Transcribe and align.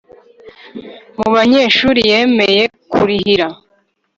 mu 1.17 1.27
banyeshuri 1.35 1.99
yemeye 2.09 2.63
kurihira 2.91 3.47